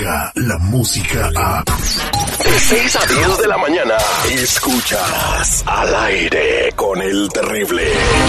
la 0.00 0.58
música 0.58 1.30
a... 1.36 1.62
De 1.62 2.58
6 2.58 2.96
a 2.96 3.06
10 3.06 3.38
de 3.38 3.48
la 3.48 3.58
mañana, 3.58 3.94
escuchas 4.30 5.62
al 5.66 5.94
aire 5.94 6.72
con 6.74 7.02
el 7.02 7.28
terrible. 7.28 7.82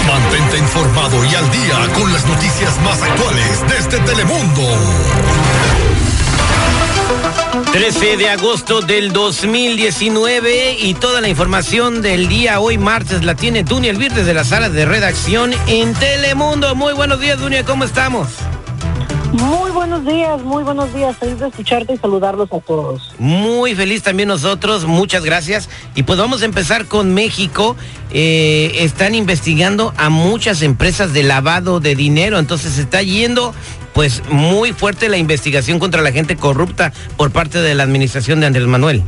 Mantente 0.05 0.57
informado 0.57 1.23
y 1.23 1.35
al 1.35 1.51
día 1.51 1.93
con 1.93 2.11
las 2.11 2.25
noticias 2.25 2.81
más 2.81 3.01
actuales 3.01 3.63
desde 3.69 3.99
Telemundo. 3.99 4.61
13 7.71 8.17
de 8.17 8.29
agosto 8.29 8.81
del 8.81 9.13
2019 9.13 10.77
y 10.77 10.93
toda 10.95 11.21
la 11.21 11.29
información 11.29 12.01
del 12.01 12.27
día 12.27 12.59
hoy 12.59 12.77
martes 12.77 13.23
la 13.23 13.35
tiene 13.35 13.63
Dunia 13.63 13.91
Elvir 13.91 14.11
desde 14.13 14.33
la 14.33 14.43
sala 14.43 14.69
de 14.69 14.85
redacción 14.85 15.53
en 15.67 15.93
Telemundo. 15.93 16.75
Muy 16.75 16.93
buenos 16.93 17.21
días, 17.21 17.39
Dunia, 17.39 17.63
¿cómo 17.63 17.85
estamos? 17.85 18.27
Muy 19.31 19.71
buenos 19.71 20.05
días, 20.05 20.41
muy 20.43 20.63
buenos 20.63 20.93
días. 20.93 21.15
Feliz 21.15 21.39
de 21.39 21.47
escucharte 21.47 21.93
y 21.93 21.97
saludarlos 21.97 22.51
a 22.51 22.59
todos. 22.59 23.13
Muy 23.17 23.73
feliz 23.75 24.03
también 24.03 24.27
nosotros, 24.27 24.85
muchas 24.85 25.23
gracias. 25.23 25.69
Y 25.95 26.03
pues 26.03 26.19
vamos 26.19 26.41
a 26.41 26.45
empezar 26.45 26.85
con 26.85 27.13
México. 27.13 27.77
Eh, 28.11 28.71
están 28.79 29.15
investigando 29.15 29.93
a 29.97 30.09
muchas 30.09 30.61
empresas 30.61 31.13
de 31.13 31.23
lavado 31.23 31.79
de 31.79 31.95
dinero, 31.95 32.39
entonces 32.39 32.73
se 32.73 32.81
está 32.81 33.01
yendo 33.01 33.53
pues 33.93 34.21
muy 34.29 34.73
fuerte 34.73 35.07
la 35.07 35.17
investigación 35.17 35.79
contra 35.79 36.01
la 36.01 36.11
gente 36.11 36.35
corrupta 36.35 36.91
por 37.15 37.31
parte 37.31 37.61
de 37.61 37.73
la 37.73 37.83
administración 37.83 38.41
de 38.41 38.47
Andrés 38.47 38.67
Manuel. 38.67 39.03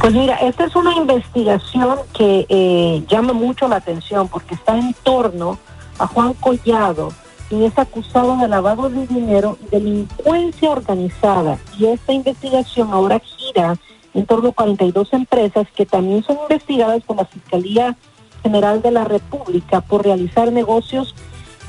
Pues 0.00 0.12
mira, 0.12 0.34
esta 0.36 0.64
es 0.64 0.74
una 0.74 0.94
investigación 0.94 1.98
que 2.12 2.44
eh, 2.48 3.04
llama 3.08 3.32
mucho 3.32 3.68
la 3.68 3.76
atención 3.76 4.28
porque 4.28 4.54
está 4.54 4.76
en 4.76 4.94
torno 5.04 5.58
a 5.98 6.06
Juan 6.06 6.34
Collado, 6.34 7.12
quien 7.54 7.62
es 7.70 7.78
acusado 7.78 8.36
de 8.36 8.48
lavado 8.48 8.90
de 8.90 9.06
dinero 9.06 9.56
y 9.64 9.70
delincuencia 9.70 10.70
organizada. 10.70 11.58
Y 11.78 11.86
esta 11.86 12.12
investigación 12.12 12.92
ahora 12.92 13.20
gira 13.20 13.76
en 14.12 14.26
torno 14.26 14.48
a 14.48 14.52
42 14.52 15.12
empresas 15.12 15.66
que 15.74 15.86
también 15.86 16.24
son 16.24 16.38
investigadas 16.42 17.02
por 17.04 17.16
la 17.16 17.24
Fiscalía 17.24 17.96
General 18.42 18.82
de 18.82 18.90
la 18.90 19.04
República 19.04 19.80
por 19.80 20.04
realizar 20.04 20.50
negocios 20.52 21.14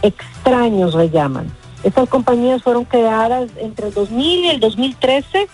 extraños, 0.02 0.95
le 0.95 1.09
llaman. 1.09 1.52
Estas 1.83 2.09
compañías 2.09 2.63
fueron 2.63 2.86
creadas 2.86 3.50
entre 3.58 3.88
el 3.88 3.94
2000 3.94 4.45
y 4.45 4.50
el 4.50 4.59
2013 4.59 5.47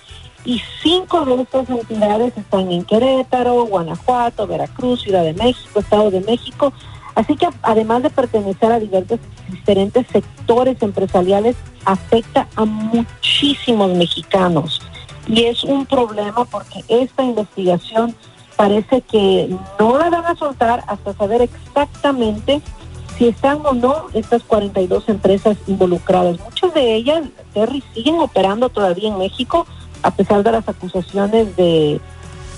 y 0.46 0.62
cinco 0.82 1.26
de 1.26 1.42
estas 1.42 1.70
entidades 1.70 2.36
están 2.38 2.72
en 2.72 2.84
Querétaro, 2.84 3.66
Guanajuato, 3.66 4.48
Veracruz, 4.48 5.02
Ciudad 5.02 5.24
de 5.24 5.34
México, 5.34 5.80
Estado 5.80 6.10
de 6.10 6.22
México. 6.22 6.74
Así 7.16 7.36
que 7.36 7.48
además 7.62 8.04
de 8.04 8.10
pertenecer 8.10 8.72
a 8.72 8.80
diversos, 8.80 9.20
diferentes 9.50 10.08
sectores 10.08 10.82
empresariales, 10.82 11.56
afecta 11.86 12.48
a 12.56 12.66
muchísimos 12.66 13.92
mexicanos. 13.94 14.82
Y 15.28 15.44
es 15.44 15.64
un 15.64 15.86
problema 15.86 16.46
porque 16.46 16.84
esta 16.88 17.24
investigación 17.24 18.16
parece 18.56 19.02
que 19.02 19.56
no 19.80 19.98
la 19.98 20.10
van 20.10 20.26
a 20.26 20.36
soltar 20.36 20.84
hasta 20.88 21.14
saber 21.14 21.42
exactamente 21.42 22.62
si 23.18 23.28
están 23.28 23.60
o 23.66 23.74
no 23.74 24.08
estas 24.14 24.44
42 24.44 25.10
empresas 25.10 25.58
involucradas. 25.68 26.40
Muchas 26.40 26.74
de 26.74 26.96
ellas, 26.96 27.24
Terry, 27.54 27.84
siguen 27.94 28.20
operando 28.20 28.70
todavía 28.70 29.10
en 29.10 29.18
México 29.18 29.68
a 30.04 30.12
pesar 30.12 30.44
de 30.44 30.52
las 30.52 30.68
acusaciones 30.68 31.56
de, 31.56 32.00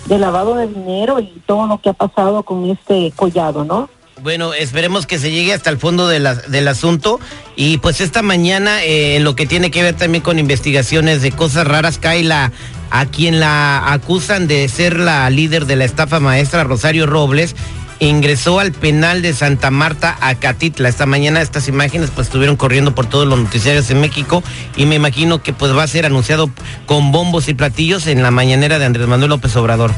de 0.05 0.17
lavado 0.17 0.55
de 0.55 0.67
dinero 0.67 1.19
y 1.19 1.41
todo 1.45 1.67
lo 1.67 1.79
que 1.79 1.89
ha 1.89 1.93
pasado 1.93 2.43
con 2.43 2.69
este 2.69 3.11
collado, 3.15 3.65
¿no? 3.65 3.89
Bueno, 4.21 4.53
esperemos 4.53 5.05
que 5.05 5.19
se 5.19 5.31
llegue 5.31 5.53
hasta 5.53 5.69
el 5.69 5.77
fondo 5.77 6.07
de 6.07 6.19
la, 6.19 6.35
del 6.35 6.67
asunto. 6.67 7.19
Y 7.55 7.77
pues 7.79 7.99
esta 7.99 8.21
mañana, 8.21 8.83
eh, 8.83 9.15
en 9.15 9.23
lo 9.23 9.35
que 9.35 9.45
tiene 9.45 9.71
que 9.71 9.83
ver 9.83 9.95
también 9.95 10.23
con 10.23 10.39
investigaciones 10.39 11.21
de 11.21 11.31
cosas 11.31 11.67
raras, 11.67 11.97
cae 11.97 12.23
la, 12.23 12.51
a 12.89 13.05
quien 13.05 13.39
la 13.39 13.91
acusan 13.91 14.47
de 14.47 14.69
ser 14.69 14.99
la 14.99 15.29
líder 15.29 15.65
de 15.65 15.75
la 15.75 15.85
estafa 15.85 16.19
maestra, 16.19 16.63
Rosario 16.63 17.05
Robles, 17.05 17.55
ingresó 17.99 18.59
al 18.59 18.71
penal 18.71 19.21
de 19.21 19.33
Santa 19.33 19.71
Marta, 19.71 20.17
a 20.21 20.35
Catitla. 20.35 20.89
Esta 20.89 21.05
mañana 21.05 21.41
estas 21.41 21.67
imágenes 21.67 22.11
pues 22.13 22.27
estuvieron 22.27 22.55
corriendo 22.55 22.93
por 22.95 23.07
todos 23.07 23.27
los 23.27 23.39
noticiarios 23.39 23.89
en 23.89 23.99
México 24.01 24.43
y 24.75 24.85
me 24.85 24.95
imagino 24.95 25.41
que 25.41 25.53
pues 25.53 25.75
va 25.75 25.83
a 25.83 25.87
ser 25.87 26.05
anunciado 26.05 26.49
con 26.85 27.11
bombos 27.11 27.47
y 27.49 27.53
platillos 27.53 28.07
en 28.07 28.21
la 28.21 28.31
mañanera 28.31 28.79
de 28.79 28.85
Andrés 28.85 29.07
Manuel 29.07 29.29
López 29.29 29.55
Obrador. 29.55 29.91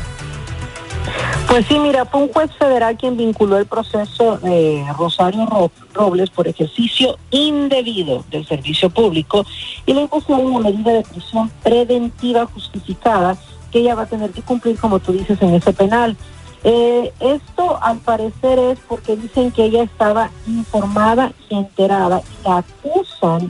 Pues 1.56 1.68
sí, 1.68 1.80
mira, 1.80 2.04
fue 2.04 2.22
un 2.22 2.34
juez 2.34 2.52
federal 2.60 2.98
quien 2.98 3.16
vinculó 3.16 3.58
el 3.58 3.66
proceso 3.66 4.36
de 4.40 4.86
Rosario 4.98 5.48
Robles 5.94 6.30
por 6.30 6.50
ejercicio 6.50 7.18
indebido 7.32 8.26
del 8.30 8.46
servicio 8.46 8.90
público 8.90 9.46
y 9.86 9.94
le 9.94 10.02
impuso 10.02 10.36
una 10.36 10.70
medida 10.70 10.92
de 10.92 11.04
prisión 11.04 11.50
preventiva 11.64 12.46
justificada 12.48 13.38
que 13.72 13.80
ella 13.80 13.96
va 13.96 14.02
a 14.02 14.06
tener 14.06 14.32
que 14.32 14.42
cumplir, 14.42 14.78
como 14.78 15.00
tú 15.00 15.14
dices, 15.14 15.42
en 15.42 15.54
ese 15.54 15.72
penal. 15.72 16.18
Eh, 16.66 17.14
esto 17.22 17.82
al 17.82 18.00
parecer 18.00 18.60
es 18.60 18.80
porque 18.90 19.16
dicen 19.16 19.50
que 19.52 19.64
ella 19.64 19.84
estaba 19.84 20.32
informada 20.48 21.32
y 21.48 21.56
enterada 21.56 22.22
y 22.22 22.50
la 22.50 22.58
acusan 22.58 23.50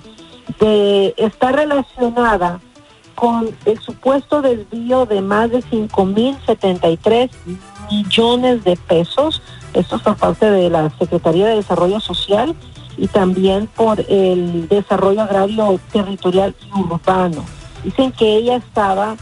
de 0.60 1.16
estar 1.18 1.56
relacionada 1.56 2.60
con 3.16 3.50
el 3.66 3.80
supuesto 3.80 4.44
desvío 4.44 5.08
de 5.08 5.22
más 5.22 5.50
de 5.50 5.64
5.073 5.64 7.30
millones 7.92 8.64
de 8.64 8.76
pesos. 8.76 9.42
Esto 9.74 9.98
es 9.98 10.02
por 10.02 10.16
parte 10.16 10.50
de 10.50 10.70
la 10.70 10.90
Secretaría 10.98 11.48
de 11.48 11.56
Desarrollo 11.58 12.00
Social 12.00 12.56
y 12.98 13.08
también 13.08 13.68
por 13.68 14.00
el 14.10 14.68
desarrollo 14.70 15.22
agrario 15.22 15.80
territorial 15.92 16.56
y 16.66 16.80
urbano. 16.80 17.46
Dicen 17.84 18.12
que 18.12 18.38
ella 18.38 18.56
estaba 18.58 19.16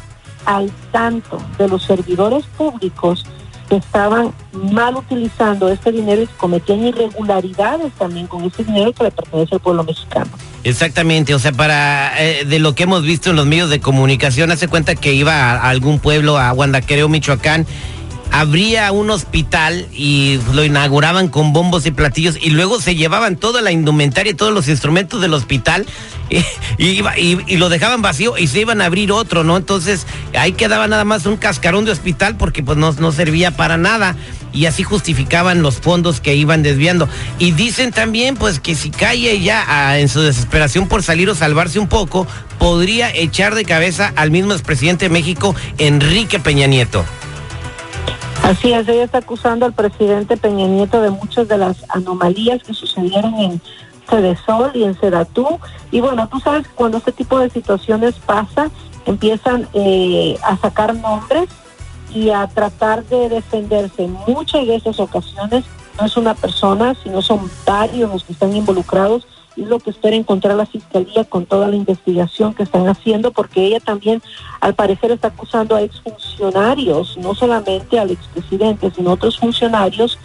al 0.45 0.71
tanto 0.91 1.37
de 1.57 1.67
los 1.67 1.83
servidores 1.83 2.45
públicos 2.57 3.25
que 3.69 3.77
estaban 3.77 4.33
mal 4.51 4.95
utilizando 4.95 5.69
este 5.69 5.91
dinero 5.91 6.21
y 6.21 6.27
cometían 6.37 6.85
irregularidades 6.85 7.91
también 7.93 8.27
con 8.27 8.43
este 8.43 8.63
dinero 8.63 8.93
que 8.93 9.05
le 9.05 9.11
pertenece 9.11 9.55
al 9.55 9.61
pueblo 9.61 9.83
mexicano. 9.83 10.29
Exactamente, 10.63 11.33
o 11.33 11.39
sea, 11.39 11.51
para 11.51 12.13
eh, 12.19 12.45
de 12.45 12.59
lo 12.59 12.75
que 12.75 12.83
hemos 12.83 13.03
visto 13.03 13.31
en 13.31 13.35
los 13.35 13.45
medios 13.45 13.69
de 13.69 13.79
comunicación, 13.79 14.51
hace 14.51 14.67
cuenta 14.67 14.95
que 14.95 15.13
iba 15.13 15.33
a, 15.33 15.69
algún 15.69 15.99
pueblo, 15.99 16.37
a 16.37 16.51
Guandaquereo, 16.51 17.09
Michoacán, 17.09 17.65
abría 18.33 18.91
un 18.91 19.11
hospital 19.11 19.87
y 19.93 20.39
lo 20.53 20.63
inauguraban 20.63 21.27
con 21.27 21.53
bombos 21.53 21.85
y 21.85 21.91
platillos 21.91 22.35
y 22.41 22.49
luego 22.49 22.81
se 22.81 22.95
llevaban 22.95 23.35
toda 23.35 23.61
la 23.61 23.71
indumentaria 23.71 24.31
y 24.31 24.33
todos 24.33 24.51
los 24.51 24.67
instrumentos 24.67 25.21
del 25.21 25.35
hospital 25.35 25.85
y, 26.79 27.03
lo 27.57 27.69
dejaban 27.69 28.01
vacío 28.01 28.35
y 28.35 28.47
se 28.47 28.61
iban 28.61 28.81
a 28.81 28.85
abrir 28.85 29.11
otro, 29.11 29.43
¿no? 29.43 29.55
Entonces 29.55 30.07
ahí 30.35 30.53
quedaba 30.53 30.87
nada 30.87 31.05
más 31.05 31.27
un 31.27 31.37
cascarón 31.37 31.85
de 31.85 31.91
hospital 31.91 32.35
porque 32.35 32.63
pues 32.63 32.75
no, 32.75 32.91
no 32.93 33.11
servía 33.11 33.51
para 33.51 33.77
nada 33.77 34.15
y 34.51 34.65
así 34.65 34.81
justificaban 34.81 35.61
los 35.61 35.75
fondos 35.75 36.19
que 36.19 36.35
iban 36.35 36.63
desviando. 36.63 37.07
Y 37.37 37.51
dicen 37.51 37.91
también 37.91 38.35
pues 38.35 38.59
que 38.59 38.73
si 38.73 38.89
cae 38.89 39.41
ya 39.41 39.63
ah, 39.67 39.99
en 39.99 40.09
su 40.09 40.21
desesperación 40.21 40.87
por 40.87 41.03
salir 41.03 41.29
o 41.29 41.35
salvarse 41.35 41.77
un 41.77 41.87
poco, 41.87 42.25
podría 42.57 43.13
echar 43.13 43.53
de 43.53 43.63
cabeza 43.63 44.11
al 44.15 44.31
mismo 44.31 44.53
expresidente 44.53 45.05
de 45.05 45.09
México, 45.09 45.55
Enrique 45.77 46.39
Peña 46.39 46.65
Nieto. 46.65 47.05
Así 48.43 48.73
es, 48.73 48.87
ella 48.89 49.05
está 49.05 49.19
acusando 49.19 49.65
al 49.65 49.71
presidente 49.71 50.35
Peña 50.35 50.67
Nieto 50.67 51.01
de 51.01 51.09
muchas 51.09 51.47
de 51.47 51.57
las 51.57 51.77
anomalías 51.89 52.61
que 52.61 52.73
sucedieron 52.73 53.33
en 53.35 53.61
Cedesol 54.09 54.71
y 54.73 54.83
en 54.83 54.99
Sedatú. 54.99 55.59
Y 55.91 56.01
bueno, 56.01 56.27
tú 56.27 56.41
sabes 56.41 56.67
cuando 56.75 56.97
este 56.97 57.13
tipo 57.13 57.39
de 57.39 57.49
situaciones 57.49 58.15
pasa, 58.15 58.69
empiezan 59.05 59.69
eh, 59.73 60.37
a 60.43 60.57
sacar 60.57 60.93
nombres 60.93 61.47
y 62.13 62.31
a 62.31 62.45
tratar 62.47 63.05
de 63.05 63.29
defenderse. 63.29 64.07
Muchas 64.27 64.67
de 64.67 64.75
esas 64.75 64.99
ocasiones 64.99 65.63
no 65.99 66.05
es 66.05 66.17
una 66.17 66.33
persona, 66.33 66.95
sino 67.03 67.21
son 67.21 67.49
varios 67.65 68.11
los 68.11 68.23
que 68.23 68.33
están 68.33 68.55
involucrados 68.55 69.27
es 69.61 69.67
lo 69.67 69.79
que 69.79 69.91
espera 69.91 70.15
encontrar 70.15 70.55
la 70.55 70.65
fiscalía 70.65 71.23
con 71.25 71.45
toda 71.45 71.67
la 71.67 71.75
investigación 71.75 72.53
que 72.53 72.63
están 72.63 72.87
haciendo, 72.87 73.31
porque 73.31 73.65
ella 73.65 73.79
también, 73.79 74.21
al 74.59 74.73
parecer, 74.73 75.11
está 75.11 75.29
acusando 75.29 75.75
a 75.75 75.81
exfuncionarios, 75.81 77.17
no 77.17 77.35
solamente 77.35 77.99
al 77.99 78.11
expresidente, 78.11 78.91
sino 78.95 79.11
a 79.11 79.13
otros 79.13 79.39
funcionarios 79.39 80.17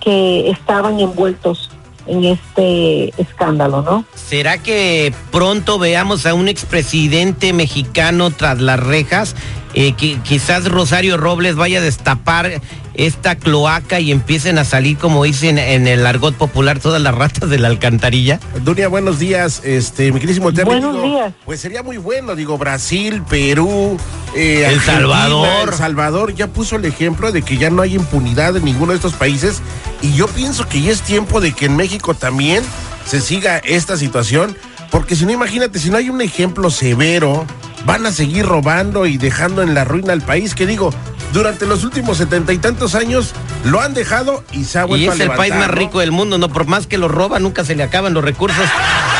que 0.00 0.50
estaban 0.50 1.00
envueltos 1.00 1.70
en 2.06 2.24
este 2.24 3.12
escándalo, 3.20 3.82
¿no? 3.82 4.04
¿Será 4.14 4.58
que 4.58 5.12
pronto 5.30 5.78
veamos 5.78 6.26
a 6.26 6.34
un 6.34 6.48
expresidente 6.48 7.52
mexicano 7.52 8.30
tras 8.30 8.60
las 8.60 8.80
rejas? 8.80 9.34
Eh, 9.74 9.92
que 9.92 10.18
quizás 10.20 10.64
Rosario 10.64 11.18
Robles 11.18 11.54
vaya 11.54 11.80
a 11.80 11.82
destapar 11.82 12.62
esta 12.94 13.36
cloaca 13.36 14.00
y 14.00 14.10
empiecen 14.10 14.56
a 14.56 14.64
salir, 14.64 14.96
como 14.96 15.24
dicen 15.24 15.58
en 15.58 15.86
el 15.86 16.06
argot 16.06 16.34
popular, 16.34 16.78
todas 16.78 17.02
las 17.02 17.14
ratas 17.14 17.50
de 17.50 17.58
la 17.58 17.68
alcantarilla. 17.68 18.40
Dunia, 18.64 18.88
buenos 18.88 19.18
días, 19.18 19.60
este, 19.64 20.12
mi 20.12 20.20
querísimo 20.20 20.50
Buenos 20.50 21.02
días. 21.02 21.34
Pues 21.44 21.60
sería 21.60 21.82
muy 21.82 21.98
bueno, 21.98 22.34
digo, 22.34 22.56
Brasil, 22.56 23.22
Perú, 23.28 23.98
eh, 24.36 24.66
El 24.66 24.80
Salvador. 24.80 25.70
El 25.70 25.74
Salvador 25.74 26.34
ya 26.34 26.46
puso 26.46 26.76
el 26.76 26.84
ejemplo 26.84 27.32
de 27.32 27.42
que 27.42 27.56
ya 27.56 27.70
no 27.70 27.82
hay 27.82 27.94
impunidad 27.94 28.56
en 28.56 28.64
ninguno 28.64 28.92
de 28.92 28.96
estos 28.96 29.14
países 29.14 29.62
y 30.02 30.12
yo 30.14 30.28
pienso 30.28 30.68
que 30.68 30.82
ya 30.82 30.92
es 30.92 31.02
tiempo 31.02 31.40
de 31.40 31.52
que 31.52 31.66
en 31.66 31.76
México 31.76 32.14
también 32.14 32.62
se 33.06 33.20
siga 33.20 33.58
esta 33.58 33.96
situación, 33.96 34.56
porque 34.90 35.16
si 35.16 35.24
no, 35.24 35.32
imagínate, 35.32 35.78
si 35.78 35.90
no 35.90 35.96
hay 35.96 36.10
un 36.10 36.20
ejemplo 36.20 36.70
severo 36.70 37.46
van 37.84 38.04
a 38.04 38.12
seguir 38.12 38.44
robando 38.44 39.06
y 39.06 39.16
dejando 39.16 39.62
en 39.62 39.74
la 39.74 39.84
ruina 39.84 40.12
al 40.12 40.20
país, 40.20 40.54
que 40.54 40.66
digo, 40.66 40.92
durante 41.32 41.66
los 41.66 41.84
últimos 41.84 42.18
setenta 42.18 42.52
y 42.52 42.58
tantos 42.58 42.94
años 42.94 43.32
lo 43.64 43.80
han 43.80 43.94
dejado 43.94 44.42
y 44.52 44.64
se 44.64 44.78
ha 44.78 44.84
vuelto 44.84 45.06
Y 45.06 45.08
es 45.08 45.20
el 45.20 45.30
país 45.30 45.54
más 45.54 45.70
rico 45.70 46.00
del 46.00 46.12
mundo, 46.12 46.36
no 46.38 46.48
por 46.48 46.66
más 46.66 46.86
que 46.86 46.98
lo 46.98 47.08
roba, 47.08 47.38
nunca 47.38 47.64
se 47.64 47.76
le 47.76 47.82
acaban 47.84 48.12
los 48.12 48.24
recursos. 48.24 48.64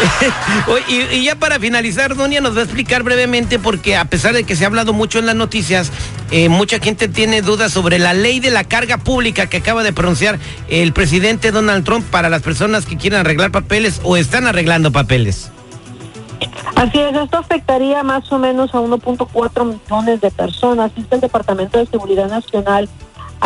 y, 0.88 1.24
ya 1.24 1.36
para 1.36 1.58
finalizar, 1.58 2.14
Donia 2.14 2.40
nos 2.40 2.56
va 2.56 2.60
a 2.60 2.64
explicar 2.64 3.02
brevemente, 3.02 3.58
porque 3.58 3.96
a 3.96 4.04
pesar 4.04 4.34
de 4.34 4.44
que 4.44 4.56
se 4.56 4.64
ha 4.64 4.66
hablado 4.66 4.92
mucho 4.92 5.18
en 5.18 5.26
las 5.26 5.36
noticias, 5.36 5.90
eh, 6.30 6.48
mucha 6.48 6.78
gente 6.78 7.08
tiene 7.08 7.42
dudas 7.42 7.72
sobre 7.72 7.98
la 7.98 8.14
ley 8.14 8.40
de 8.40 8.50
la 8.50 8.64
carga 8.64 8.98
pública 8.98 9.46
que 9.46 9.58
acaba 9.58 9.82
de 9.82 9.92
pronunciar 9.92 10.38
el 10.68 10.92
presidente 10.92 11.50
Donald 11.50 11.84
Trump 11.84 12.04
para 12.10 12.28
las 12.28 12.42
personas 12.42 12.86
que 12.86 12.96
quieren 12.96 13.20
arreglar 13.20 13.50
papeles 13.50 14.00
o 14.02 14.16
están 14.16 14.46
arreglando 14.46 14.92
papeles. 14.92 15.50
Así 16.74 16.98
es, 16.98 17.16
esto 17.16 17.38
afectaría 17.38 18.02
más 18.02 18.30
o 18.30 18.38
menos 18.38 18.74
a 18.74 18.78
1.4 18.78 19.64
millones 19.64 20.20
de 20.20 20.30
personas. 20.30 20.92
el 21.10 21.20
Departamento 21.20 21.78
de 21.78 21.86
Seguridad 21.86 22.28
Nacional 22.28 22.88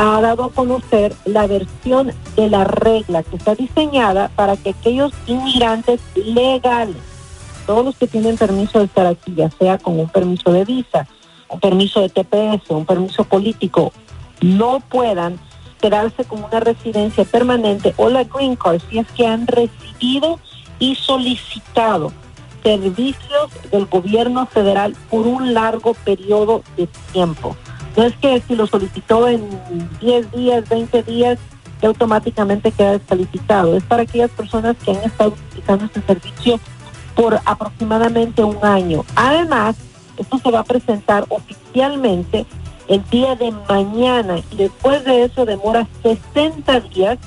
ha 0.01 0.21
dado 0.23 0.45
a 0.45 0.51
conocer 0.51 1.15
la 1.27 1.47
versión 1.47 2.13
de 2.35 2.49
la 2.49 2.65
regla 2.65 3.23
que 3.23 3.37
está 3.37 3.55
diseñada 3.55 4.31
para 4.35 4.57
que 4.57 4.71
aquellos 4.71 5.13
inmigrantes 5.27 6.01
legales, 6.15 6.97
todos 7.67 7.85
los 7.85 7.97
que 7.97 8.07
tienen 8.07 8.39
permiso 8.39 8.79
de 8.79 8.87
estar 8.87 9.07
aquí, 9.07 9.35
ya 9.35 9.51
sea 9.51 9.77
con 9.77 10.01
un 10.01 10.09
permiso 10.09 10.53
de 10.53 10.65
visa, 10.65 11.07
un 11.51 11.61
permiso 11.61 12.01
de 12.01 12.09
TPS, 12.09 12.71
un 12.71 12.87
permiso 12.87 13.25
político, 13.25 13.93
no 14.41 14.81
puedan 14.81 15.39
quedarse 15.83 16.25
con 16.25 16.45
una 16.45 16.61
residencia 16.61 17.25
permanente 17.25 17.93
o 17.99 18.09
la 18.09 18.25
green 18.25 18.57
card 18.57 18.81
si 18.89 18.99
es 18.99 19.07
que 19.13 19.27
han 19.27 19.47
recibido 19.47 20.41
y 20.79 20.95
solicitado 20.95 22.11
servicios 22.63 23.51
del 23.71 23.85
gobierno 23.85 24.47
federal 24.47 24.97
por 25.11 25.27
un 25.27 25.53
largo 25.53 25.93
periodo 25.93 26.63
de 26.79 26.89
tiempo. 27.13 27.55
No 28.01 28.07
es 28.07 28.17
que 28.17 28.43
si 28.49 28.57
lo 28.57 28.67
solicitó 28.67 29.29
en 29.29 29.47
10 30.01 30.33
días, 30.33 30.67
20 30.71 31.03
días, 31.03 31.39
que 31.83 31.87
automáticamente 31.87 32.73
queda 32.73 32.93
descalificado. 32.93 33.77
Es 33.77 33.83
para 33.83 34.05
aquellas 34.05 34.31
personas 34.31 34.75
que 34.83 34.93
han 34.93 35.05
estado 35.05 35.35
utilizando 35.51 35.85
este 35.85 36.01
servicio 36.01 36.59
por 37.15 37.39
aproximadamente 37.45 38.43
un 38.43 38.57
año. 38.65 39.05
Además, 39.17 39.77
esto 40.17 40.39
se 40.39 40.51
va 40.51 40.61
a 40.61 40.65
presentar 40.65 41.27
oficialmente 41.29 42.47
el 42.89 43.05
día 43.11 43.35
de 43.35 43.53
mañana 43.69 44.39
y 44.51 44.57
después 44.57 45.05
de 45.05 45.25
eso 45.25 45.45
demora 45.45 45.87
60 46.03 46.81
días 46.81 47.19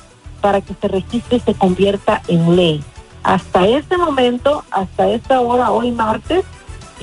para 0.42 0.60
que 0.62 0.74
se 0.74 0.88
registre 0.88 1.38
y 1.38 1.42
se 1.42 1.54
convierta 1.54 2.24
en 2.28 2.56
ley. 2.56 2.84
Hasta 3.22 3.68
este 3.68 3.96
momento, 3.96 4.64
hasta 4.72 5.08
esta 5.08 5.40
hora, 5.40 5.70
hoy 5.70 5.92
martes, 5.92 6.44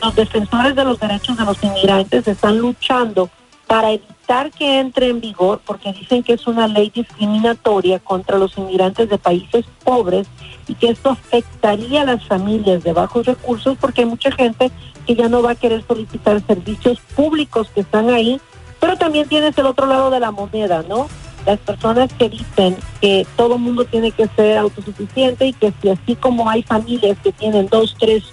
los 0.02 0.16
defensores 0.16 0.74
de 0.74 0.84
los 0.84 0.98
derechos 0.98 1.36
de 1.36 1.44
los 1.44 1.62
inmigrantes 1.62 2.26
están 2.26 2.58
luchando 2.58 3.30
para 3.70 3.92
evitar 3.92 4.50
que 4.50 4.80
entre 4.80 5.10
en 5.10 5.20
vigor, 5.20 5.60
porque 5.64 5.92
dicen 5.92 6.24
que 6.24 6.32
es 6.32 6.48
una 6.48 6.66
ley 6.66 6.90
discriminatoria 6.92 8.00
contra 8.00 8.36
los 8.36 8.58
inmigrantes 8.58 9.08
de 9.08 9.16
países 9.16 9.64
pobres 9.84 10.26
y 10.66 10.74
que 10.74 10.88
esto 10.88 11.10
afectaría 11.10 12.02
a 12.02 12.04
las 12.04 12.26
familias 12.26 12.82
de 12.82 12.92
bajos 12.92 13.26
recursos, 13.26 13.78
porque 13.80 14.00
hay 14.00 14.08
mucha 14.08 14.32
gente 14.32 14.72
que 15.06 15.14
ya 15.14 15.28
no 15.28 15.40
va 15.40 15.52
a 15.52 15.54
querer 15.54 15.84
solicitar 15.86 16.44
servicios 16.44 16.98
públicos 17.14 17.70
que 17.72 17.82
están 17.82 18.10
ahí, 18.10 18.40
pero 18.80 18.96
también 18.96 19.28
tienes 19.28 19.56
el 19.56 19.66
otro 19.66 19.86
lado 19.86 20.10
de 20.10 20.18
la 20.18 20.32
moneda, 20.32 20.82
¿no? 20.88 21.06
las 21.46 21.60
personas 21.60 22.12
que 22.14 22.28
dicen 22.28 22.76
que 23.00 23.24
todo 23.36 23.56
mundo 23.56 23.84
tiene 23.84 24.10
que 24.10 24.26
ser 24.34 24.58
autosuficiente 24.58 25.46
y 25.46 25.52
que 25.52 25.72
si 25.80 25.90
así 25.90 26.16
como 26.16 26.50
hay 26.50 26.64
familias 26.64 27.16
que 27.22 27.30
tienen 27.30 27.68
dos, 27.68 27.94
tres 28.00 28.24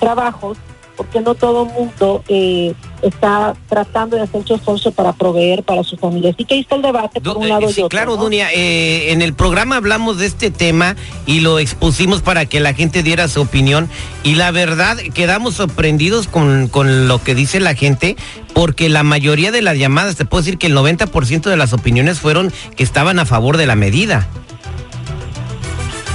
trabajos, 0.00 0.56
porque 0.96 1.20
no 1.20 1.34
todo 1.34 1.66
mundo 1.66 2.24
eh, 2.28 2.74
está 3.02 3.54
tratando 3.68 4.16
de 4.16 4.22
hacer 4.22 4.44
su 4.46 4.54
esfuerzo 4.54 4.92
para 4.92 5.12
proveer 5.12 5.62
para 5.62 5.82
su 5.82 5.96
familia. 5.96 6.30
Así 6.30 6.44
que 6.44 6.54
ahí 6.54 6.60
está 6.60 6.76
el 6.76 6.82
debate 6.82 7.20
por 7.20 7.36
un 7.36 7.48
lado 7.48 7.68
sí, 7.68 7.80
y 7.80 7.84
otro. 7.84 7.88
Claro, 7.88 8.16
Dunia, 8.16 8.52
eh, 8.52 9.12
en 9.12 9.22
el 9.22 9.34
programa 9.34 9.76
hablamos 9.76 10.18
de 10.18 10.26
este 10.26 10.50
tema 10.50 10.96
y 11.26 11.40
lo 11.40 11.58
expusimos 11.58 12.22
para 12.22 12.46
que 12.46 12.60
la 12.60 12.74
gente 12.74 13.02
diera 13.02 13.28
su 13.28 13.40
opinión 13.42 13.88
y 14.22 14.36
la 14.36 14.50
verdad 14.50 14.96
quedamos 15.14 15.54
sorprendidos 15.54 16.28
con, 16.28 16.68
con 16.68 17.08
lo 17.08 17.22
que 17.22 17.34
dice 17.34 17.60
la 17.60 17.74
gente 17.74 18.16
porque 18.54 18.88
la 18.88 19.02
mayoría 19.02 19.50
de 19.50 19.62
las 19.62 19.78
llamadas, 19.78 20.16
te 20.16 20.24
puedo 20.24 20.42
decir 20.42 20.58
que 20.58 20.68
el 20.68 20.76
90% 20.76 21.42
de 21.42 21.56
las 21.56 21.72
opiniones 21.72 22.20
fueron 22.20 22.52
que 22.76 22.82
estaban 22.82 23.18
a 23.18 23.26
favor 23.26 23.56
de 23.56 23.66
la 23.66 23.76
medida. 23.76 24.28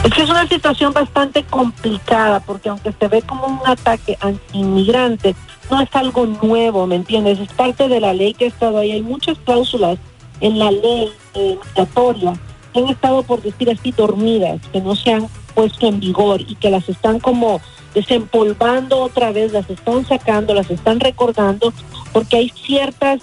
Es 0.04 0.14
que 0.14 0.22
es 0.22 0.30
una 0.30 0.48
situación 0.48 0.94
bastante 0.94 1.44
complicada 1.44 2.40
porque 2.42 2.70
aunque 2.70 2.94
se 2.98 3.08
ve 3.08 3.22
como 3.24 3.48
un 3.48 3.60
ataque 3.66 4.18
anti-inmigrante, 4.22 5.36
no 5.70 5.82
es 5.82 5.90
algo 5.94 6.26
nuevo, 6.26 6.88
¿me 6.88 6.96
entiendes? 6.96 7.40
Es 7.40 7.52
parte 7.54 7.88
de 7.88 8.00
la 8.00 8.14
ley 8.14 8.34
que 8.34 8.46
ha 8.46 8.48
estado 8.48 8.78
ahí. 8.78 8.92
Hay 8.92 9.02
muchas 9.02 9.38
cláusulas 9.40 9.98
en 10.40 10.60
la 10.60 10.72
ley 10.72 11.12
eh, 11.34 11.58
migratoria 11.66 12.34
que 12.74 12.80
han 12.80 12.88
estado, 12.88 13.24
por 13.24 13.42
decir 13.42 13.70
así, 13.70 13.92
dormidas, 13.92 14.62
que 14.72 14.82
no 14.82 14.96
se 14.96 15.12
han 15.12 15.28
puesto 15.56 15.88
en 15.88 16.00
vigor 16.00 16.42
y 16.42 16.56
que 16.56 16.70
las 16.70 16.88
están 16.88 17.20
como 17.20 17.60
desempolvando 17.94 19.00
otra 19.00 19.32
vez, 19.32 19.52
las 19.52 19.70
están 19.70 20.06
sacando, 20.06 20.54
las 20.54 20.70
están 20.70 21.00
recordando, 21.00 21.74
porque 22.14 22.38
hay 22.38 22.50
ciertas 22.50 23.22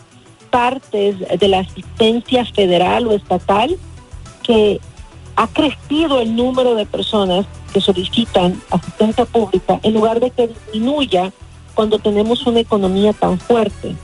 partes 0.50 1.16
de 1.38 1.48
la 1.48 1.60
asistencia 1.60 2.44
federal 2.44 3.06
o 3.06 3.12
estatal 3.12 3.76
que 4.42 4.80
ha 5.36 5.46
crecido 5.48 6.20
el 6.20 6.36
número 6.36 6.74
de 6.74 6.86
personas 6.86 7.46
que 7.72 7.80
solicitan 7.80 8.60
asistencia 8.70 9.24
pública 9.24 9.80
en 9.82 9.94
lugar 9.94 10.20
de 10.20 10.30
que 10.30 10.48
disminuya 10.48 11.32
cuando 11.74 11.98
tenemos 11.98 12.46
una 12.46 12.60
economía 12.60 13.12
tan 13.12 13.38
fuerte. 13.38 13.94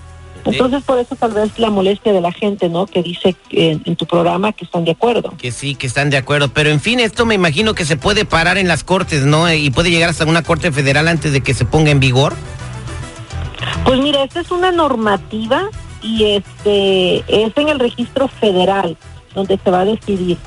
Entonces, 0.45 0.83
por 0.85 0.99
eso 0.99 1.15
tal 1.17 1.33
vez 1.33 1.59
la 1.59 1.71
molestia 1.71 2.13
de 2.13 2.21
la 2.21 2.33
gente, 2.33 2.69
¿no? 2.69 2.87
Que 2.87 3.03
dice 3.03 3.37
en, 3.51 3.83
en, 3.85 3.97
tu 3.97 4.07
programa 4.07 4.53
que 4.53 4.65
están 4.65 4.85
de 4.85 4.93
acuerdo. 4.93 5.35
Que 5.37 5.53
sí, 5.53 5.75
que 5.75 5.87
están 5.87 6.09
de 6.09 6.17
acuerdo. 6.17 6.49
Pero 6.49 6.71
en 6.71 6.81
fin, 6.81 6.99
esto 6.99 7.27
me 7.27 7.35
imagino 7.35 7.75
que 7.75 7.85
se 7.85 7.97
puede 7.97 8.25
parar 8.25 8.57
en 8.57 8.67
las 8.67 8.83
cortes, 8.83 9.25
¿no? 9.25 9.53
Y 9.53 9.71
puede 9.71 9.91
llegar 9.91 10.09
hasta 10.09 10.25
una 10.25 10.43
corte 10.43 10.73
federal 10.73 11.09
antes 11.09 11.33
de 11.33 11.43
que 11.43 11.53
se 11.53 11.67
ponga 11.67 11.91
en 11.91 12.01
vigor. 12.01 12.35
Pues 13.85 14.01
mira, 14.01 14.25
esta 14.25 14.41
es 14.41 14.51
una 14.51 14.73
normativa 14.73 15.69
y 16.03 16.25
este 16.25 17.19
es 17.29 17.53
en 17.57 17.69
el 17.69 17.79
registro 17.79 18.29
federal 18.29 18.97
donde 19.35 19.59
se 19.63 19.71
va 19.71 19.81
a 19.81 19.85
decidir. 19.85 20.39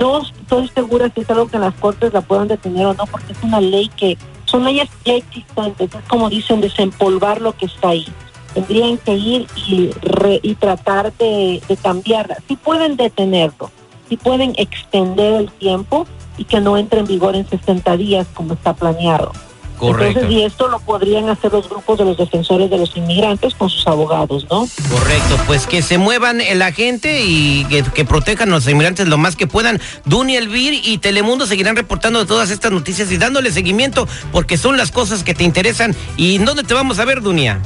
No 0.00 0.22
estoy 0.22 0.68
segura 0.68 1.10
si 1.14 1.20
es 1.20 1.30
algo 1.30 1.48
que 1.48 1.56
en 1.56 1.62
las 1.62 1.74
cortes 1.74 2.12
la 2.12 2.22
puedan 2.22 2.48
detener 2.48 2.86
o 2.86 2.94
no, 2.94 3.06
porque 3.06 3.32
es 3.32 3.42
una 3.42 3.60
ley 3.60 3.90
que 3.96 4.16
son 4.44 4.64
leyes 4.64 4.88
ya 5.04 5.14
existentes, 5.14 5.94
es 5.94 6.08
como 6.08 6.28
dicen, 6.30 6.60
desempolvar 6.60 7.40
lo 7.40 7.56
que 7.56 7.66
está 7.66 7.90
ahí. 7.90 8.06
Tendrían 8.54 8.98
que 8.98 9.14
ir 9.14 9.46
y, 9.66 9.90
re, 10.02 10.38
y 10.42 10.54
tratar 10.54 11.12
de, 11.14 11.60
de 11.66 11.76
cambiarla. 11.76 12.38
Si 12.46 12.56
pueden 12.56 12.96
detenerlo, 12.96 13.70
si 14.08 14.16
pueden 14.16 14.54
extender 14.56 15.34
el 15.34 15.50
tiempo 15.50 16.06
y 16.36 16.44
que 16.44 16.60
no 16.60 16.76
entre 16.76 17.00
en 17.00 17.06
vigor 17.06 17.36
en 17.36 17.48
60 17.48 17.96
días 17.96 18.26
como 18.34 18.54
está 18.54 18.74
planeado. 18.74 19.32
Correcto. 19.78 20.20
Entonces, 20.20 20.30
y 20.30 20.44
esto 20.44 20.68
lo 20.68 20.78
podrían 20.78 21.28
hacer 21.28 21.52
los 21.52 21.68
grupos 21.68 21.98
de 21.98 22.04
los 22.04 22.16
defensores 22.16 22.70
de 22.70 22.78
los 22.78 22.96
inmigrantes 22.96 23.54
con 23.54 23.68
sus 23.68 23.86
abogados, 23.86 24.46
¿no? 24.50 24.68
Correcto, 24.90 25.36
pues 25.46 25.66
que 25.66 25.82
se 25.82 25.98
muevan 25.98 26.40
la 26.54 26.72
gente 26.72 27.22
y 27.24 27.64
que, 27.66 27.82
que 27.82 28.04
protejan 28.04 28.48
a 28.50 28.52
los 28.52 28.68
inmigrantes 28.68 29.08
lo 29.08 29.18
más 29.18 29.36
que 29.36 29.46
puedan. 29.46 29.80
Duny 30.04 30.36
Elvir 30.36 30.80
y 30.84 30.98
Telemundo 30.98 31.46
seguirán 31.46 31.76
reportando 31.76 32.24
todas 32.26 32.50
estas 32.50 32.72
noticias 32.72 33.10
y 33.10 33.16
dándole 33.16 33.50
seguimiento 33.50 34.06
porque 34.32 34.56
son 34.56 34.76
las 34.76 34.90
cosas 34.90 35.22
que 35.24 35.34
te 35.34 35.44
interesan. 35.44 35.94
¿Y 36.16 36.38
dónde 36.38 36.62
te 36.62 36.74
vamos 36.74 36.98
a 36.98 37.04
ver, 37.04 37.20
Dunia? 37.20 37.60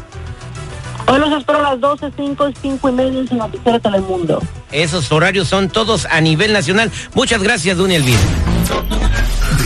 Hoy 1.06 1.18
los 1.18 1.32
espero 1.32 1.60
a 1.60 1.70
las 1.70 1.80
12, 1.80 2.12
5 2.16 2.48
y 2.50 2.54
5 2.60 2.88
y 2.88 2.92
media 2.92 3.24
en 3.30 3.38
Noticiero 3.38 3.80
Telemundo. 3.80 4.42
Esos 4.70 5.10
horarios 5.10 5.48
son 5.48 5.70
todos 5.70 6.04
a 6.04 6.20
nivel 6.20 6.52
nacional. 6.52 6.90
Muchas 7.14 7.42
gracias, 7.42 7.78
Duny 7.78 7.94
Elvir. 7.94 8.18